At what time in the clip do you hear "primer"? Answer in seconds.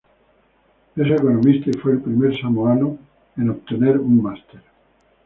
2.01-2.35